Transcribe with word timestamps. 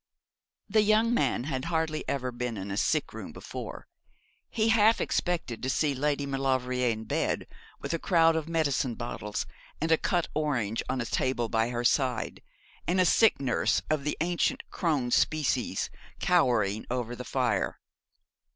The 0.67 0.81
young 0.81 1.13
man 1.13 1.43
had 1.43 1.65
hardly 1.65 2.03
ever 2.09 2.31
been 2.31 2.57
in 2.57 2.71
a 2.71 2.75
sick 2.75 3.13
room 3.13 3.31
before. 3.31 3.87
He 4.49 4.69
half 4.69 4.99
expected 4.99 5.61
to 5.61 5.69
see 5.69 5.93
Lady 5.93 6.25
Maulevrier 6.25 6.89
in 6.89 7.03
bed, 7.03 7.45
with 7.81 7.93
a 7.93 7.99
crowd 7.99 8.35
of 8.35 8.49
medicine 8.49 8.95
bottles 8.95 9.45
and 9.79 9.91
a 9.91 9.99
cut 9.99 10.27
orange 10.33 10.81
on 10.89 11.01
a 11.01 11.05
table 11.05 11.49
by 11.49 11.69
her 11.69 11.83
side, 11.83 12.41
and 12.87 12.99
a 12.99 13.05
sick 13.05 13.39
nurse 13.39 13.83
of 13.91 14.03
the 14.03 14.17
ancient 14.21 14.63
crone 14.71 15.11
species 15.11 15.91
cowering 16.19 16.87
over 16.89 17.15
the 17.15 17.23
fire. 17.23 17.79